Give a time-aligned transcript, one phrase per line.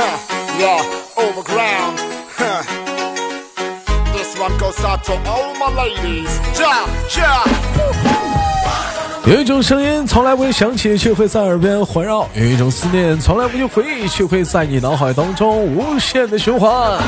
[0.58, 0.82] yeah,
[1.16, 1.98] overground.
[4.14, 6.30] This one goes out to all my ladies.
[6.58, 6.86] Ja,
[7.16, 7.44] ja.
[9.26, 16.98] 有一种声音从来不会响起，却会在耳边环绕；有一种思念从来不去回忆，却会在你脑海当中无限的循环。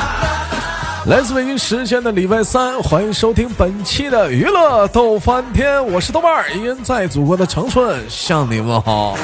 [1.07, 9.17] 来自北京时间的礼拜三，欢迎收听本期的娱乐逗翻天，我是豆瓣儿，依然在祖国的长春向你问好。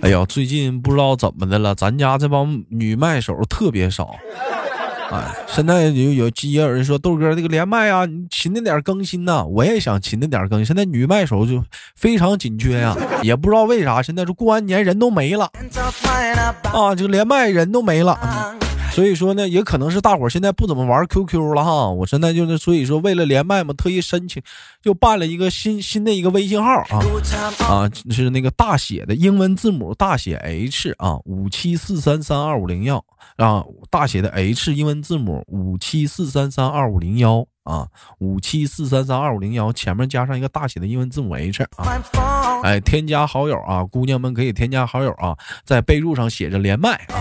[0.00, 4.16] 哎呀，最近不知道怎么的了，咱家这帮女麦手特别少。
[5.12, 9.44] 哎，现在有有也有人说豆哥这个连麦啊，你勤点点更新呐。
[9.44, 10.66] 我也想勤点点更新。
[10.66, 11.62] 现在女麦手就
[11.94, 14.02] 非常紧缺呀， 也不知道为啥。
[14.02, 15.48] 现在这过完年人都没了
[16.72, 18.18] 啊，这个连麦人都没了。
[18.96, 21.90] 所以说呢，也可能是大伙儿现在不怎么玩 QQ 了哈。
[21.90, 24.42] 我现在就是，所以说为了连麦嘛，特意申请，
[24.80, 27.02] 就办了一个新新的一个微信号啊
[27.68, 33.04] 啊，是那个大写的英文字母大写 H 啊，五七四三三二五零幺
[33.36, 37.86] 啊，大写的 H 英文字母五七四三三二五零幺啊，
[38.20, 41.84] 五七四三三二五零幺前面加上一个大写的英文字母 H 啊，
[42.62, 47.16] 哎，添加好友啊，姑娘们可以添加好友啊，在备注上写着连麦啊。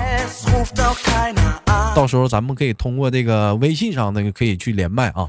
[1.95, 5.27] 到时候咱们可以通过这个微信上那个可以去连麦啊，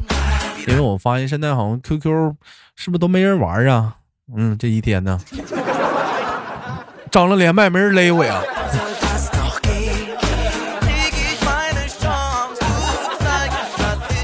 [0.67, 2.35] 因为我发现现在好像 QQ
[2.75, 3.97] 是不是都没人玩啊？
[4.37, 5.21] 嗯，这一天呢，
[7.11, 8.43] 张了连麦没人勒我呀。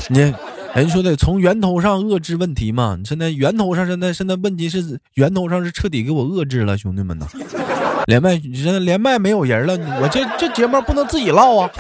[0.08, 0.34] 你
[0.75, 7.27] 人说的从源头上遏制问题嘛，现在源头上现在现在问题是源头上是彻底给我遏制了，兄弟们呐，
[8.06, 11.70] 连麦现在连麦没有人了，我这这节目不能自己唠啊。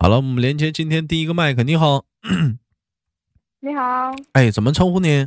[0.00, 1.62] 好了，我们连接今天第一个麦克。
[1.62, 2.04] 你好，
[3.60, 5.26] 你好，哎，怎么称呼你？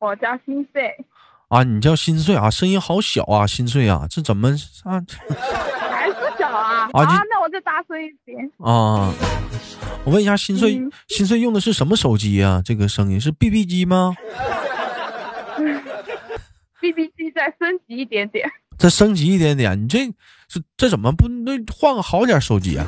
[0.00, 0.92] 嗯，我叫心碎。
[1.48, 4.50] 啊，你叫心碎啊，声音好小啊，心碎啊，这怎么
[4.84, 5.02] 啊？
[5.90, 6.88] 还是小啊？
[6.92, 8.50] 啊，那我再大声一点。
[8.58, 9.12] 啊，
[10.04, 12.62] 我问一下，心碎，心碎用的是什么手机啊？
[12.64, 14.14] 这个声音是 BB 机吗？
[16.80, 18.48] BB 机再升级一点点。
[18.76, 20.06] 再升级一点点，你这
[20.46, 22.86] 这这怎么不那换个好点手机啊？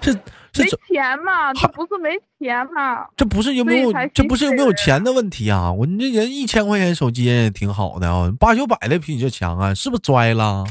[0.00, 0.12] 这
[0.52, 1.52] 这没钱嘛？
[1.54, 3.06] 这不是没钱嘛？
[3.16, 5.72] 这不是有没有这不是有没有钱的问题啊？
[5.72, 9.74] 我你这人一千块钱手机也挺好的啊，八九百的比你这强啊？
[9.74, 10.64] 是不是拽了？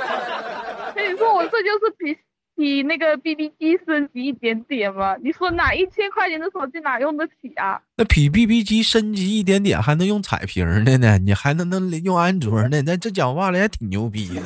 [0.94, 2.16] 跟你说，我这就是比。
[2.58, 5.14] 比那个 BB 机升级一点点嘛？
[5.22, 7.78] 你说哪一千块钱的手机哪用得起啊？
[7.98, 11.18] 那比 BB 机升级一点点还能用彩屏的呢？
[11.18, 12.80] 你还能能用安卓呢？
[12.86, 14.40] 那这讲话了还挺牛逼的。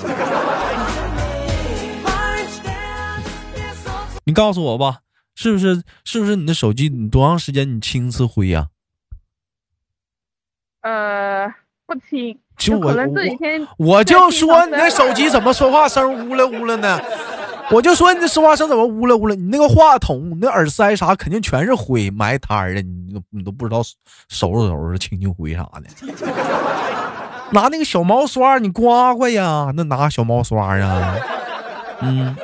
[4.31, 5.01] 你告诉我吧，
[5.35, 5.83] 是不是？
[6.05, 8.69] 是不是你的手机你多长时间你清一次灰呀？
[10.83, 11.53] 呃，
[11.85, 12.39] 不清。
[12.57, 17.01] 就我这几天，我就说你那手机怎么说话声呜了呜了呢？
[17.73, 19.35] 我就说你这说话声怎么呜了呜了？
[19.35, 23.83] 你那个话筒、你那耳塞啥，肯定全是灰埋摊儿的，你都你都不知道
[24.29, 25.91] 收拾收拾清清灰啥的。
[27.51, 31.17] 拿那个小毛刷你刮刮呀，那拿小毛刷呀？
[32.03, 32.37] 嗯。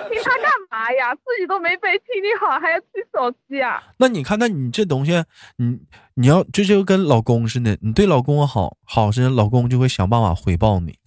[0.77, 1.15] 哎呀？
[1.15, 3.83] 自己都没被清理好，还要去手机啊？
[3.99, 5.25] 那你看，那你这东西，
[5.57, 5.79] 你
[6.15, 10.99] 你要这就跟老公似的，你对老公好好似老公就会想办法回报你，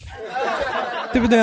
[1.14, 1.40] 对不对？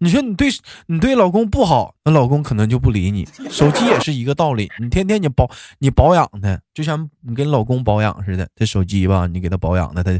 [0.00, 0.48] 你说你对
[0.86, 3.24] 你对老公不好，那老公可能就不理你。
[3.48, 5.48] 手机也是一个道理，你天天你保
[5.78, 8.46] 你保养它，就像你跟老公保养似的。
[8.56, 10.10] 这手机吧，你给他保养的，他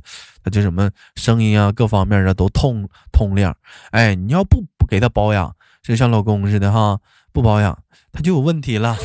[0.43, 3.55] 他就什么声音啊，各方面的都通通亮。
[3.91, 6.99] 哎，你要不不给他保养，就像老公似的哈，
[7.31, 7.79] 不保养
[8.11, 8.97] 他就有问题了。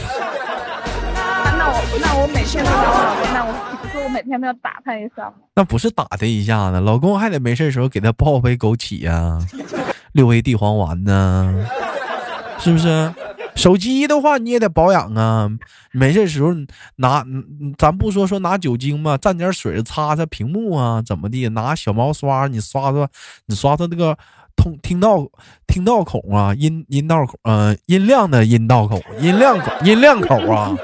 [1.60, 5.34] 那我那我每天都要，那我不是我每天都要打他一下吗？
[5.56, 9.38] 那不是打他一下子，老公还得没事时候给他泡杯枸杞呀。
[10.14, 11.54] 六味地黄丸呢？
[12.60, 13.14] 是不是？
[13.56, 15.50] 手机的话你也得保养啊。
[15.92, 16.52] 没事时候
[16.96, 17.26] 拿，
[17.78, 21.50] 咱不说说拿酒精嘛，蘸点水擦擦屏幕啊，怎么地？
[21.50, 23.06] 拿小毛刷你刷刷，
[23.48, 24.18] 你刷刷那个
[24.60, 25.26] 通听到
[25.68, 30.76] 听到孔啊，音音道口，嗯，音量的音道口，音量口，音量口啊，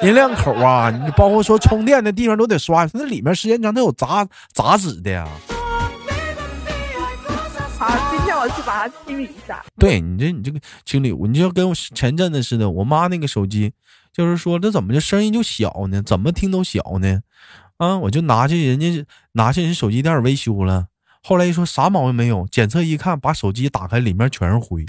[0.00, 0.90] 音量口啊。
[0.90, 5.28] 你包括说充电的地方都得刷，那里面时间长它有杂杂质的呀。
[7.78, 9.62] 啊，今天我去把它清理一下。
[9.78, 13.70] 对你这，你这个清理，你就跟我前阵子似的，我妈那个手机，
[14.14, 16.02] 就是说这怎么这声音就小呢？
[16.02, 17.20] 怎么听都小呢？
[17.76, 20.86] 啊，我就拿去人家拿去人手机店维修了。
[21.26, 24.84] 后来一说啥毛病没有，检测一看，把手机打开，里面全是灰。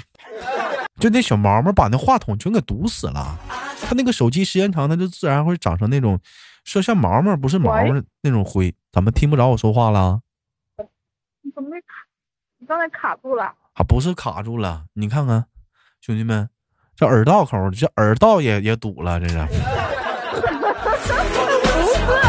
[1.00, 3.40] 就那小毛毛把那话筒全给堵死了。
[3.82, 6.20] 他那个手机时间长，它就自然会长成那种
[6.66, 8.76] 说像毛毛不是毛毛那种灰。
[8.92, 10.20] 怎么听不着我说话了？
[11.42, 11.88] 你怎么没卡？
[12.60, 13.44] 你刚才卡住了？
[13.74, 15.46] 啊，不是卡住了，你看看，
[16.02, 16.50] 兄弟们，
[16.98, 19.38] 这耳道口，这耳道也也堵了，这是。
[22.06, 22.20] 不是。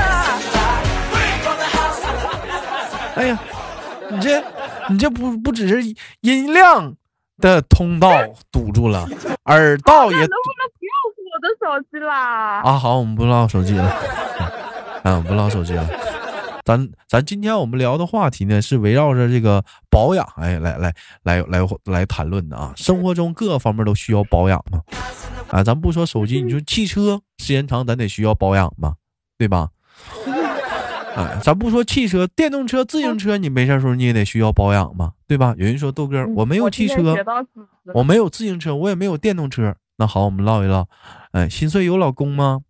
[3.17, 3.38] 哎呀，
[4.11, 4.43] 你这，
[4.88, 5.82] 你这不不只是
[6.20, 6.94] 音量
[7.38, 8.11] 的通道
[8.53, 9.06] 堵住了，
[9.44, 10.17] 耳道也。
[10.19, 10.93] 能不能不要
[11.26, 12.61] 我的手机啦？
[12.62, 13.85] 啊，好，我们不唠手机了，
[15.03, 15.88] 啊，不唠手机了。
[16.64, 20.93] 咱咱今天我们聊的话题呢，是围绕着这个保养，哎，来来
[21.23, 22.73] 来来来谈论的啊。
[22.76, 24.81] 生活中各个方面都需要保养嘛，
[25.50, 28.94] 啊，咱不说手机，你说汽车时间长，咱得需要保养嘛，
[29.38, 29.69] 对吧？
[31.16, 35.54] 哎，咱不说汽车，电动车、自行车，你没事时候你也得需要保养嘛，对吧？
[35.56, 37.16] 有人说豆哥，我没有汽车，
[37.94, 39.74] 我没有自行车，我也没有电动车。
[39.96, 40.86] 那好，我们唠一唠。
[41.32, 42.60] 哎，心碎有老公吗？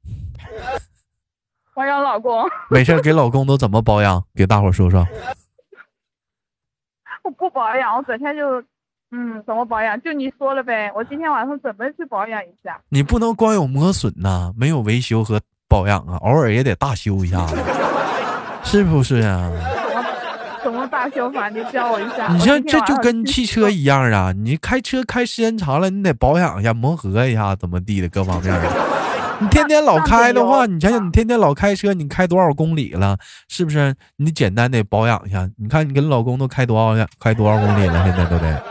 [1.74, 2.44] 我有老公。
[2.70, 4.22] 没事给老公都怎么保养？
[4.34, 5.04] 给大伙说说。
[7.24, 8.62] 我不保养，我整天就，
[9.10, 10.00] 嗯，怎么保养？
[10.02, 10.92] 就你说了呗。
[10.94, 12.80] 我今天晚上准备去保养一下。
[12.88, 17.44] 你不能光有磨损呐，没有维修和保养啊，偶尔也得大修一下。
[18.66, 19.48] 是不是呀？
[20.62, 21.48] 怎么大修法？
[21.48, 22.26] 你教我一下。
[22.32, 28.52] 你像这就跟汽车一样啊，你开车开时间长了，你得保养一下、磨合一下，怎么地的各方面。
[29.38, 33.16] 你天天老开的话，你想想，你天天老开车，你开多少公里了？
[33.48, 33.94] 是不是？
[34.16, 35.48] 你简单得保养一下。
[35.56, 38.04] 你看你跟老公都开多少开多少公里了？
[38.04, 38.62] 现在都得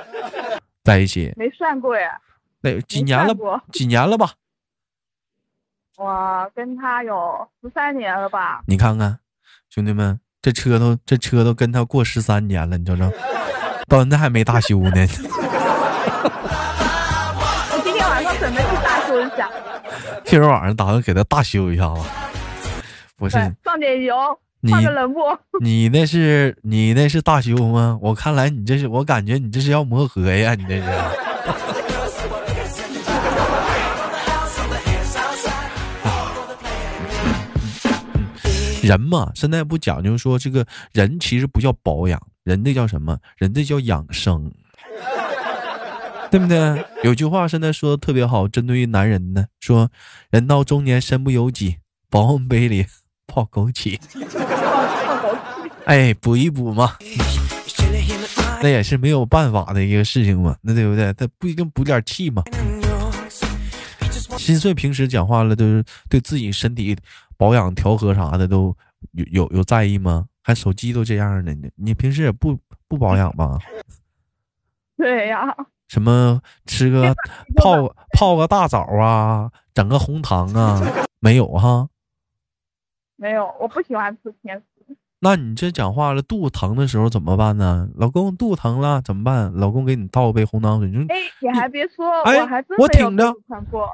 [0.84, 1.32] 在一起。
[1.36, 2.10] 没算过呀。
[2.60, 3.34] 那几年了？
[3.72, 4.32] 几年了吧？
[5.98, 8.62] 我跟他有十三年了吧？
[8.66, 9.18] 你看看。
[9.70, 13.10] 兄弟们，这车都这车都跟他过十三年了，你瞅瞅，
[13.88, 15.06] 到现在还没大修呢。
[17.70, 19.48] 我今天晚上准备去大修一下。
[20.24, 22.02] 今儿晚上打算给他大修一下子，
[23.16, 24.14] 不是上点油，
[24.70, 25.38] 放个冷漠。
[25.60, 27.98] 你那是你那是大修吗？
[28.02, 30.84] 我看来你这是，我感觉你这是要磨合呀，你这是。
[38.82, 43.16] 人嘛，现在不讲究说这个人其实不叫保养，人这叫什么？
[43.36, 44.50] 人这叫养生，
[46.30, 46.84] 对不对？
[47.04, 49.90] 有句话现在说的特别好，针对于男人呢，说
[50.30, 51.76] 人到中年身不由己，
[52.10, 52.86] 保温杯里
[53.26, 53.98] 泡枸杞，
[55.84, 56.96] 哎，补一补嘛，
[58.62, 61.12] 那也是没有办法的一个事情嘛，那对不对？
[61.14, 62.42] 他不一定补点气嘛。
[64.38, 66.96] 心碎平时讲话了都是对自己身体。
[67.42, 68.72] 保养调和啥的都
[69.10, 70.26] 有有有在意吗？
[70.44, 71.68] 还手机都这样的呢？
[71.74, 72.56] 你平时也不
[72.86, 73.58] 不保养吗？
[74.96, 75.52] 对呀。
[75.88, 77.12] 什么吃个
[77.58, 80.80] 泡泡个大枣啊，整个红糖啊，
[81.18, 81.88] 没有哈？
[83.16, 84.96] 没有，我不喜欢吃甜食。
[85.18, 87.88] 那你这讲话了，肚子疼的时候怎么办呢？
[87.96, 89.52] 老公肚子疼了怎么办？
[89.52, 90.88] 老公给你倒杯红糖水。
[91.08, 93.88] 哎，你还别说，我还真我挺着疼过。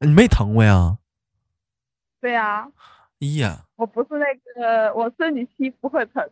[0.00, 0.98] 你没疼过呀？
[2.20, 2.66] 对呀，
[3.20, 4.26] 哎呀，我不是那
[4.60, 6.22] 个，我生理期不会疼。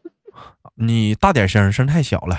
[0.75, 2.37] 你大点声，声太小了。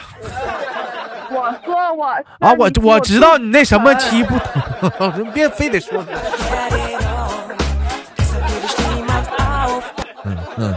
[1.31, 2.05] 我说我
[2.39, 4.37] 啊，我我知道你那什么期不
[4.89, 6.03] 疼，别非得说。
[10.25, 10.75] 嗯嗯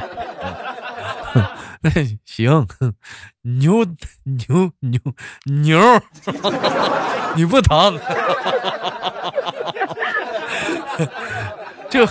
[1.34, 1.44] 嗯，
[1.80, 1.90] 那
[2.24, 2.66] 行，
[3.42, 3.84] 牛
[4.24, 5.00] 牛牛
[5.46, 5.80] 牛，
[7.36, 7.98] 你不疼。
[11.92, 12.08] 这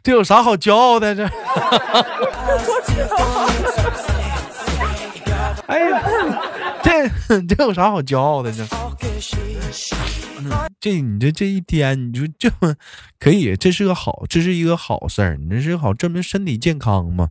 [0.00, 1.12] 这有啥好骄傲的？
[1.12, 1.24] 这，
[5.66, 6.00] 哎呀，
[6.84, 7.08] 这
[7.42, 8.68] 这有啥好骄傲的呢？
[10.78, 12.76] 这你这这一天，你就这么
[13.18, 13.56] 可以？
[13.56, 15.36] 这是个好，这是一个好事儿。
[15.36, 17.30] 你这是好，证明身体健康嘛？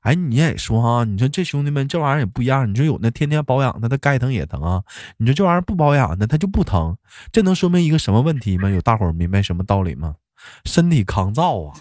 [0.00, 2.70] 哎，你也说哈，你说这兄弟们这玩意儿也不一样。
[2.70, 4.82] 你说有那天天保养的，他该疼也疼啊。
[5.18, 6.96] 你说这玩意儿不保养的，他就不疼。
[7.30, 8.70] 这能说明一个什么问题吗？
[8.70, 10.14] 有大伙儿明白什么道理吗？
[10.64, 11.74] 身体抗造啊，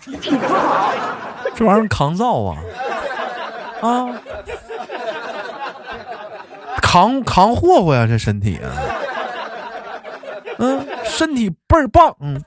[1.55, 2.61] 这玩意儿抗造啊，
[3.81, 4.21] 啊，
[6.81, 8.71] 扛扛霍霍呀，这身体啊，
[10.59, 12.41] 嗯，身体倍儿棒，嗯。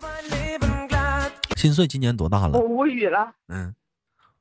[1.57, 2.51] 心碎今年多大了？
[2.53, 3.33] 我无语了。
[3.49, 3.75] 嗯，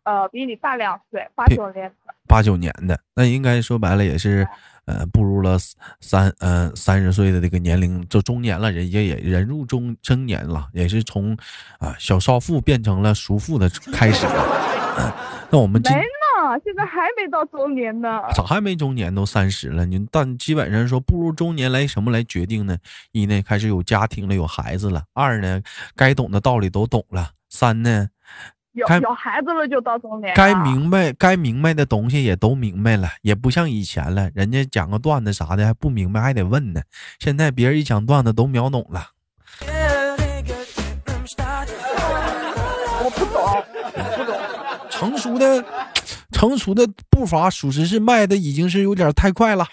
[0.04, 2.14] 呃，比你大两岁，八九年的。
[2.28, 4.48] 八九年的，那应该说白了也是。
[4.88, 5.58] 呃，步入了
[6.02, 11.38] 三呃三十岁的这个年龄，就中年了，人家也人入中中年了，也是从
[11.78, 14.26] 啊小少妇变成了熟妇的开始。
[15.52, 18.22] 那我们今没呢，现在还没到中年呢。
[18.34, 19.14] 咋还没中年？
[19.14, 22.78] 都三十了，你但基本上说步入中年来什么来决定呢？
[23.12, 25.62] 一呢，开始有家庭了，有孩子了；二呢，
[25.96, 28.08] 该懂的道理都懂了；三呢，
[28.57, 36.82] 该有有孩子了就到中年了，该明白该明白的东西也都明白了，也不像以前了，人家讲个段子啥的还不明白还得问呢。
[37.18, 39.08] 现在别人一讲段子都秒懂了。
[43.04, 43.42] 我不懂，
[43.96, 44.38] 我不懂。
[44.92, 45.66] 成熟的
[46.32, 49.66] 成熟的步伐，属实是迈的已经是有点太快了。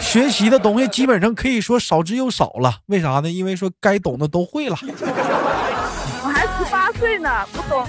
[0.00, 3.30] 学习的东西基本上可以说少之又少了，为啥呢？
[3.30, 4.76] 因为说该懂的都会了，
[7.00, 7.82] 岁呢，不懂。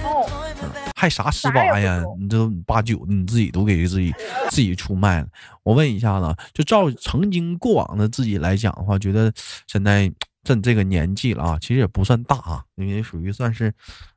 [0.96, 2.02] 还啥十八呀？
[2.18, 4.10] 你这八九的你自己都给自己
[4.48, 5.26] 自己出卖了。
[5.62, 9.30] 我问一下子，就照曾经过往的自己来讲的话，觉得
[9.66, 10.10] 现在
[10.42, 13.70] 这这个年纪了啊，其实也不算大啊，因为属于算是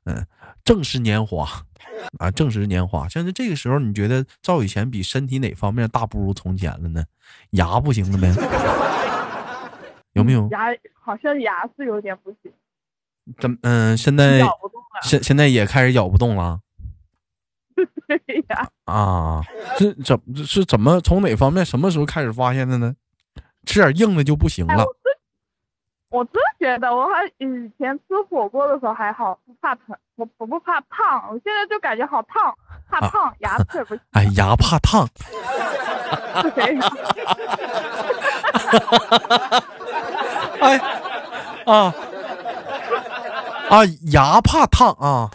[0.06, 0.26] 嗯
[0.64, 1.46] 正是年华
[2.20, 3.10] 啊，正是年华。
[3.10, 7.04] 现在这个时候，你觉得照以前比身体哪方面大不如从前了呢？
[7.52, 8.34] 牙不行了呗？
[10.14, 10.48] 有没有？
[10.52, 12.50] 牙好像牙是有点不行，
[13.40, 14.42] 怎嗯、现在。
[15.02, 16.58] 现现在也开始咬不动了
[18.08, 18.18] 对
[18.48, 19.42] 呀，啊？
[19.78, 22.96] 是怎是怎么从哪方面什么时候开始发现的呢？
[23.66, 24.96] 吃点硬的就不行哎，了我。
[25.04, 25.14] 真
[26.10, 32.56] 我真觉得我还以前吃火锅的时候还好，不怕疼，我我不怕烫，我现在就感觉好烫，
[32.90, 34.04] 怕啊烫，牙 齿也不行。
[34.12, 35.06] 哎，牙怕烫，
[36.56, 36.90] 对呀，
[40.62, 40.78] 哎
[41.66, 41.94] 啊
[43.70, 45.30] 啊，牙怕烫啊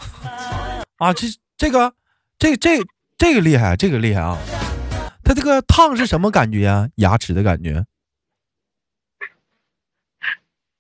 [0.99, 1.13] 啊！
[1.13, 1.93] 这这个
[2.39, 2.81] 这这
[3.19, 4.39] 这个厉害，这个厉害啊！
[5.25, 6.89] 它这个烫是什么感觉啊？
[6.97, 7.85] 牙齿的感觉？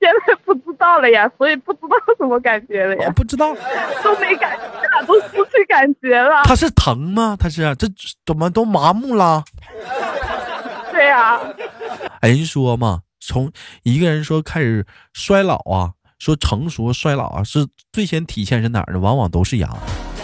[0.00, 3.54] 现在不知道了呀，所以不知道什么感觉了我呀，不知道，
[4.02, 6.42] 都没感觉了，都失去感觉了。
[6.44, 7.36] 它是疼吗？
[7.38, 7.86] 它是这
[8.24, 9.44] 怎么都麻木了？
[10.90, 11.38] 对呀，
[12.20, 13.52] 哎，人说嘛，从
[13.82, 19.00] 一个人说开始衰老啊，说成熟衰老啊，是最先体现是哪儿呢？
[19.00, 19.68] 往往都是牙。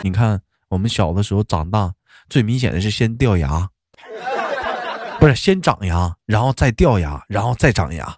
[0.02, 1.92] 你看我们小的时候长大，
[2.28, 3.68] 最明显的是先掉牙，
[5.18, 8.14] 不是先长牙，然后再掉牙，然后再长牙，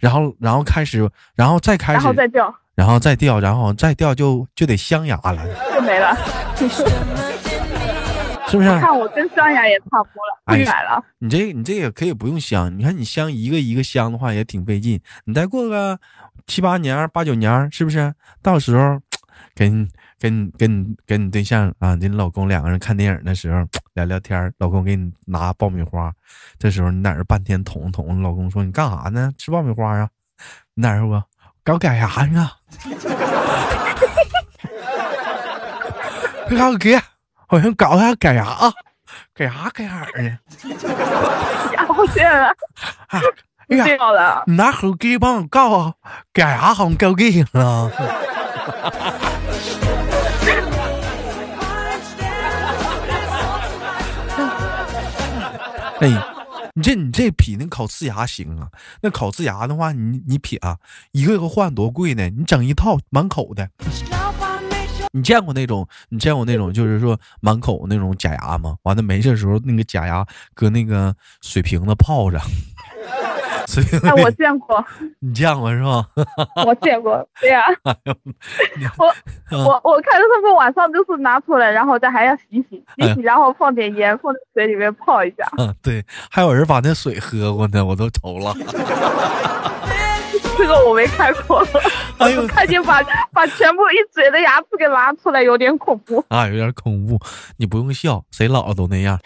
[0.00, 6.16] 然后然后开始，然后再开始然始，后再掉然后再掉，然后再掉就就得镶牙了，就没了。
[8.48, 8.68] 是不是？
[8.80, 11.04] 看我跟镶牙也差不多了，不了。
[11.18, 15.98] 你这你这也可以不用镶，你看你镶一个一个镶的话也挺费劲，你再过个
[16.46, 18.14] 七八年儿八九年儿是不是？
[18.42, 19.00] 到时候
[19.54, 26.12] 跟跟跟跟你对象啊，你老公两个人看电影的时候聊聊天，老公给你拿爆米花，
[26.58, 29.32] 这时候你在那儿半天捅捅，老公说你干啥呢？
[29.36, 30.08] 吃爆米花啊？
[30.74, 31.22] 你哪儿说
[31.64, 32.50] 搞改啥呢？
[36.48, 36.98] 快看给，
[37.46, 38.72] 好像搞下改啥啊，
[39.34, 40.38] 改啥改哪儿呢？
[41.74, 42.48] 牙不见了，
[43.08, 43.20] 啊，
[43.68, 44.44] 哎呀，掉了。
[44.46, 45.94] 你拿手机帮我告啊，
[46.32, 47.90] 改牙好像高给了。
[56.00, 56.08] 哎，
[56.74, 58.66] 你这你这比那烤瓷牙行啊？
[59.00, 60.76] 那烤瓷牙的话，你你撇啊，
[61.12, 62.28] 一个一个换多贵呢？
[62.30, 63.68] 你整一套满口的。
[65.14, 65.86] 你见过那种？
[66.08, 68.76] 你见过那种就是说满口那种假牙吗？
[68.82, 72.40] 完了没事时候那个假牙搁那个水瓶子泡着，
[74.04, 74.84] 哎，我见过，
[75.20, 76.04] 你见过是吧？
[76.66, 77.26] 我见过。
[77.40, 77.94] 对呀， 哎，
[78.98, 79.06] 我
[79.50, 85.44] 嗯我我看他们晚上就是拿出来，然后再还要洗洗哎洗洗，然后放点盐，放在水里面泡一下。
[85.58, 88.54] 嗯，对，还有人把那水喝过呢，我都愁了。
[90.56, 91.66] 这个我没看过，
[92.18, 93.02] 哎呦我看见把
[93.32, 96.24] 把全部一嘴的牙齿给拉出来，有点恐怖。
[96.28, 97.18] 啊，有点恐怖。
[97.56, 99.18] 你不用笑，谁老了都那样。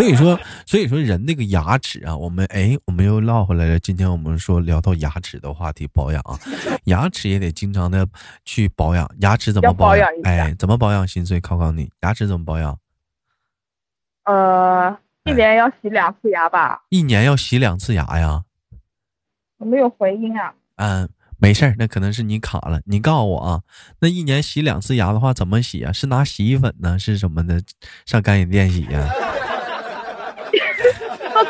[0.00, 3.78] 所以说，所以说人那个牙齿啊，我们哎，我们又唠回来了。
[3.78, 6.38] 今天我们说聊到牙齿的话题，保养啊，
[6.84, 8.08] 牙齿也得经常的
[8.46, 9.06] 去保养。
[9.18, 10.08] 牙齿怎么保养？
[10.22, 11.06] 养哎，怎么保养？
[11.06, 12.78] 心碎考考你，牙齿怎么保养？
[14.24, 16.80] 呃，一年要洗两次牙吧？
[16.88, 18.44] 一年要洗两次牙呀？
[19.58, 20.54] 我没有回音啊。
[20.76, 22.80] 嗯，没事儿，那可能是你卡了。
[22.86, 23.60] 你告诉我啊，
[23.98, 25.92] 那一年洗两次牙的话，怎么洗啊？
[25.92, 27.62] 是拿洗衣粉呢，是什么的？
[28.06, 29.29] 上干洗店洗呀、到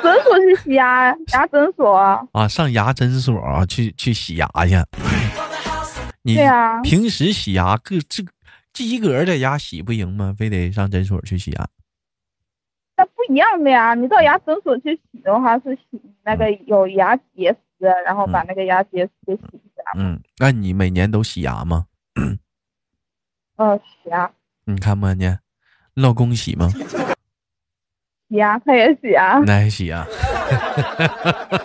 [0.02, 2.21] 诊所去洗牙，牙诊所啊。
[2.33, 2.49] 啊？
[2.49, 4.75] 上牙诊所啊，去去洗牙去。
[6.23, 6.37] 你
[6.83, 8.23] 平时洗牙个这
[8.73, 10.35] 及格在家洗不行吗？
[10.37, 11.69] 非得上诊所去洗牙？
[12.97, 19.83] 那不一样的呀，你到牙诊所去洗的话是洗那个有牙结石，然后把那个牙结石给洗一下。
[19.99, 21.87] 嗯，那你每年都洗牙吗？
[23.57, 24.30] 嗯，洗牙，
[24.64, 25.38] 你看没呢？
[25.95, 26.69] 你老公洗吗？
[28.31, 30.07] 洗啊，他也洗啊，那也洗啊。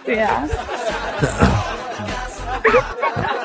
[0.03, 0.43] 对呀、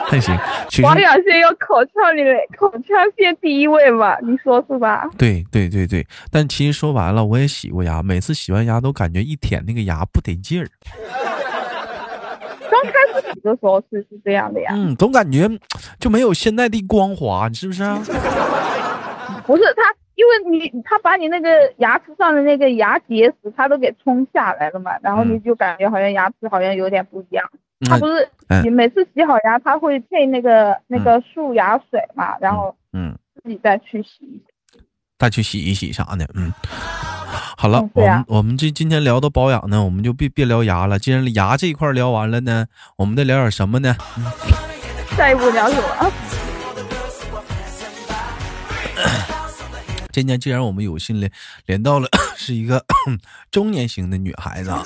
[0.06, 0.36] 还行，
[0.68, 2.22] 其实保养先有口腔里
[2.58, 5.06] 口腔先第一位嘛，你说是吧？
[5.18, 10.66] 对对对对，但其实说白了，我也洗过牙，每次洗完牙都感觉一舔那个牙不得劲儿，
[12.70, 15.48] 刚开始洗的时候是是这样的呀，嗯，总感觉
[15.98, 18.02] 就没有现在的光滑，你是不是啊？
[19.46, 19.82] 不是他，
[20.20, 21.48] 因为你他把你那个
[21.78, 27.50] 牙齿上的那个牙结石，他都给冲下来了嘛，然后你嗯就感觉好像牙齿好像有点不一样。
[27.88, 34.42] 他不是嗯你每次洗好牙，他会配那个那个漱牙水嘛，然后嗯，自己再去洗。
[35.18, 36.52] 再去洗一洗啥的，嗯。
[37.56, 40.98] 好了，我们我们这今天聊到保养呢，我们就别别聊牙了。
[40.98, 42.66] 既然牙这一块聊完了呢，
[42.98, 43.96] 我们再聊点什么呢？
[45.16, 46.12] 下一步聊什么？
[50.12, 51.30] 今天既然我们有幸连
[51.66, 52.84] 连到了 是一个
[53.50, 54.82] 中年型的女孩子啊，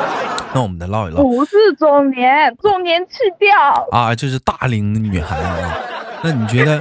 [0.54, 3.48] 那我们再唠一唠不是中年，中年去掉。
[3.90, 5.76] 啊，就是大龄的女孩子啊。
[6.24, 6.80] 那你觉得，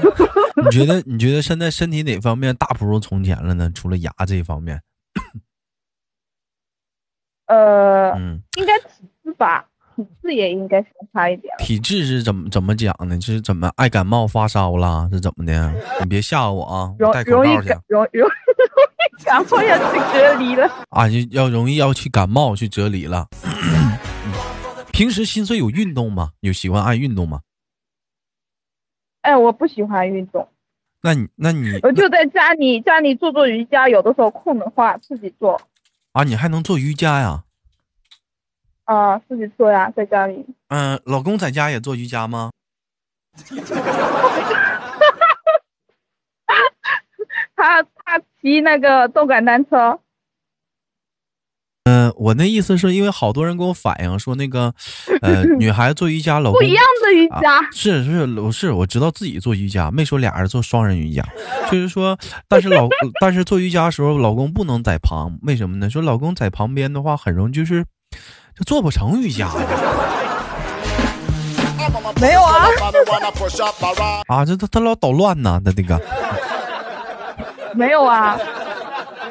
[0.64, 3.70] 你觉得，你觉得现在身体哪方面大不如从前了呢？
[3.76, 4.82] 除了牙这一方面，
[7.48, 8.86] 呃，嗯，应该体
[9.24, 11.54] 质吧，体质也应该相差一点。
[11.60, 13.20] 体质是怎么怎么讲呢？
[13.22, 15.10] 是怎么爱感冒发烧了？
[15.12, 15.74] 是怎么的？
[16.02, 16.94] 你别吓唬我啊！
[17.00, 20.70] 容戴口罩去容易感容容容易感冒要去隔离了。
[20.90, 23.28] 啊，就要容易要去感冒去隔离了。
[24.92, 26.32] 平时心碎有运动吗？
[26.42, 27.42] 有喜欢爱运动吗？
[29.22, 30.48] 哎，我不喜欢运动，
[31.02, 35.60] 那你那你我就在家里家里做做瑜伽，有的时候空的话自己做
[36.12, 37.44] 啊，你还能做瑜伽呀？
[38.86, 40.46] 啊、自己做呀，在家里。
[40.70, 42.52] 嗯、老公在家也做瑜伽吗？
[47.58, 50.00] 他他骑那个动感单车，
[51.86, 54.74] 嗯、我那意思是因为好多人跟我反映说那个，
[55.22, 57.60] 呃， 女孩子做瑜伽，老公不一样的瑜伽。
[57.60, 61.24] 啊、是是我是我知道自己做瑜伽，没说俩人做双人瑜伽，
[61.72, 62.88] 就是说，但是老
[63.20, 65.90] 但是做瑜伽的时候，老公不能在旁，为什么呢？
[65.90, 67.86] 说老公在旁边的话，很容易就是
[68.58, 69.50] 就做不成瑜伽
[72.22, 72.66] 没有啊
[74.28, 76.00] 啊，这他他老捣乱呢，他那个
[77.74, 78.38] 没有啊，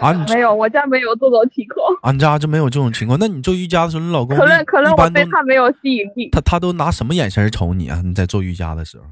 [0.01, 1.87] 啊，你没有，我家没有这种情况。
[2.03, 3.19] 啊你家就没有这种情况？
[3.19, 8.03] 那你做瑜伽的时候，你老公可能可能我对他没有吸引力，他他都拿什么眼神瞅你啊？
[8.05, 9.05] 你在做瑜伽的时候。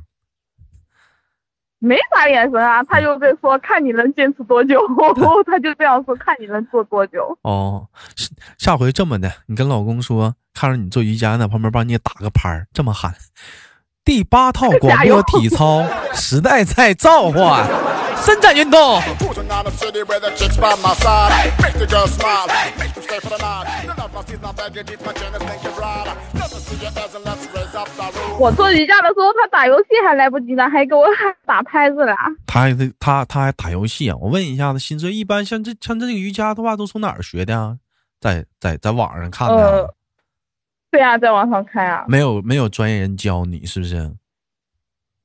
[1.85, 4.81] 没啥眼神啊，他就在说看你能坚持多久，
[5.45, 7.37] 他就这样说，看你能做多久。
[7.43, 13.13] 哦，是下回这么的，你跟老公说，看着你做瑜伽呢，旁边帮你打个拍儿，这么喊：
[14.05, 17.67] 第八套广播体操， 时代在召唤，
[18.25, 19.01] 伸展运动。
[28.39, 31.05] 我做瑜伽的时候，他打游戏还来不及呢，还给我
[31.45, 32.15] 打拍子了。
[32.47, 37.77] 他他他还打游戏啊，我问一下子心碎，一般像这像这个瑜伽的话，都从哪学的啊？
[38.21, 39.93] 在在在网上看的。
[40.91, 42.05] 对呀，在网上看啊。
[42.07, 44.13] 没有没有专业人教你，是不是？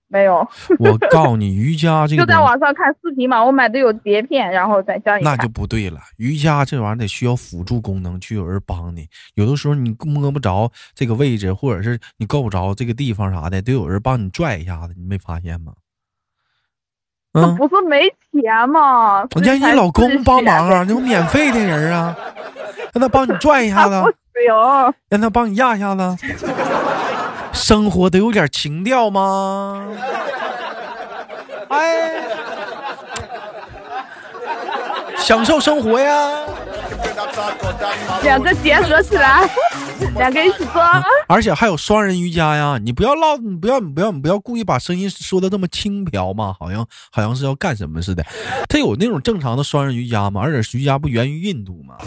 [0.09, 0.47] 没有，
[0.79, 3.43] 我告诉你，瑜伽这个就在网上看视频嘛。
[3.43, 5.35] 我买的有碟片，然后在家里看。
[5.35, 5.99] 那就不对了。
[6.17, 9.05] 瑜伽这玩意儿得需要辅助功能，去有人帮你。
[9.35, 14.93] 有的时候你摸不着这个位置，或者是你够不着这个地方啥的，得有人帮你拽一下子。
[14.97, 15.73] 你没发现吗？
[17.33, 19.23] 那嗯，不是没钱吗？
[19.35, 22.15] 我让你老公帮忙啊，那种免费的人啊，
[22.93, 26.01] 让他帮你拽一下子， 他不行，让他帮你压一下子。
[27.57, 29.83] 生活得有点情调吗？
[31.69, 32.23] 哎，
[35.17, 36.45] 享受生活呀！
[38.23, 39.49] 两个结合起来，
[40.15, 40.81] 两个一起做。
[41.27, 42.79] 而且还有双人瑜伽呀！
[42.81, 48.25] 你不要唠，你不要，你不要，你不要故意把声音说的这么轻飘嘛，好像好像是要干什么似的。
[48.69, 50.39] 它有那种正常的双人瑜伽吗？
[50.41, 51.97] 而且瑜伽不源于印度吗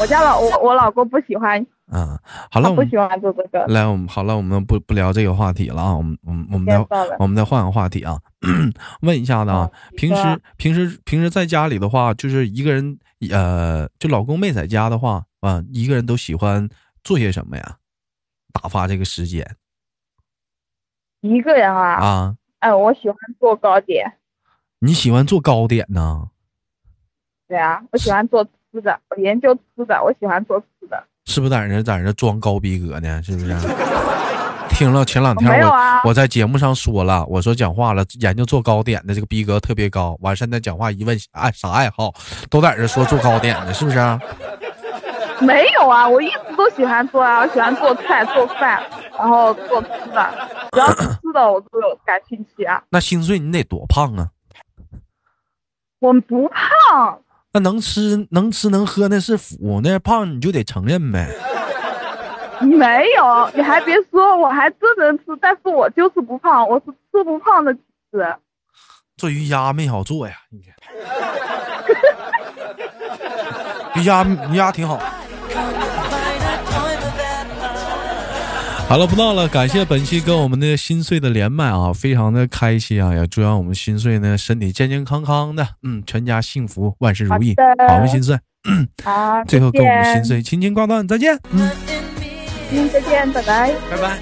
[0.00, 2.18] 我家老 我我老公不喜欢，嗯，
[2.50, 3.64] 好了，我们不喜欢做这个。
[3.66, 8.18] 来，我们好了，我们不不聊这个话题了啊，我们我们我们再我们再换个话题啊。
[9.02, 12.98] 问一下子啊，嗯平时平时平时在家里的话，就是一个人
[13.30, 16.68] 呃，就老公没在家的话啊，一个人都喜欢
[17.02, 17.76] 做些什么呀？
[18.52, 19.56] 打发这个时间
[21.20, 22.36] 一个人啊，啊？
[22.58, 24.18] 哎，我喜欢做糕点。
[24.80, 26.28] 你喜欢做糕点呢？
[27.48, 31.00] 对啊，我喜欢做吃的，我研究吃的，我喜欢做吃的。
[31.26, 33.22] 是不是在那在那装高逼格呢？
[33.22, 33.54] 是不是？
[34.70, 40.18] 听了前两天我、啊我在节目上说了，我说讲话了，研究做糕点的这个逼格特别高。
[40.20, 42.12] 完现在讲话一问爱啥爱好，
[42.50, 44.20] 都在这说做糕点的，是不是啊？
[45.40, 48.82] 没有啊，我一直都喜欢做啊，我喜欢做菜、做饭，
[49.16, 52.82] 然后做吃的，只要是吃的我都有感兴趣啊。
[52.90, 54.28] 那心碎你得多胖啊？
[56.00, 57.20] 我不胖，
[57.54, 61.28] 那能吃能吃能喝那是福，那胖你就得承认呗。
[62.60, 68.36] 没有，你还别说，我还真能吃，但是我就是不胖，我是吃不胖的体质。
[69.16, 70.58] 做瑜伽没好做呀，你
[73.94, 75.00] 瑜伽瑜伽挺好。
[78.86, 87.56] 好了，不闹了，感谢本期跟我们的心碎的连麦啊，非常的开心啊，也祝愿我们心碎呢身体健健康康的，嗯，全家幸福，万事如意。
[87.88, 88.38] 好们心碎，
[89.02, 91.68] 好，最后跟我们心碎轻轻挂断，再见，嗯，
[92.70, 93.72] 嗯，再见，拜拜。
[93.90, 94.18] 拜拜。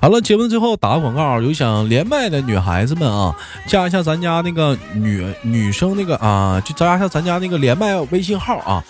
[0.00, 3.34] 好了，节目的最后打个广告，有想连麦的女孩子们啊，
[3.66, 8.82] 加一下咱家那个女女生那个啊，就加一下咱家那个连麦微信号啊，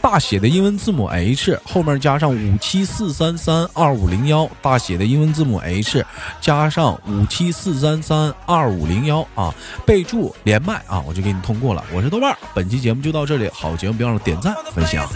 [0.00, 6.04] 大写的英文字母 H 后面加上五七四三三二五零幺，大写的英文字母 H
[6.40, 9.52] 加上五七四三三二五零幺啊，
[9.84, 11.84] 备注连麦啊，我就给你通过了。
[11.92, 15.06] 我是豆瓣，本期节目就到这里，好节目别忘了点赞分享。